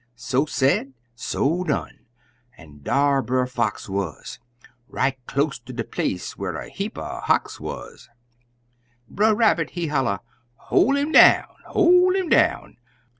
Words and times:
So 0.15 0.47
said, 0.47 0.93
so 1.13 1.63
done! 1.63 2.07
an' 2.57 2.81
dar 2.81 3.21
Brer 3.21 3.45
Fox 3.45 3.87
wuz, 3.87 4.39
Right 4.87 5.19
close 5.27 5.59
ter 5.59 5.73
de 5.73 5.83
place 5.83 6.35
whar 6.35 6.55
a 6.57 6.69
heap 6.69 6.97
er 6.97 7.21
knocks 7.29 7.59
wuz! 7.59 8.09
Brer 9.07 9.35
Rabbit, 9.35 9.69
he 9.69 9.89
holla, 9.89 10.21
"Hol' 10.55 10.97
'im 10.97 11.11
down! 11.11 11.53
hol' 11.67 12.15
'im 12.15 12.29
down! 12.29 12.77